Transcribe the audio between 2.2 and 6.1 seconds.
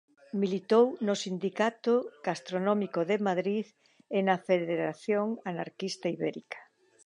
Gastronómico de Madrid e na Federación Anarquista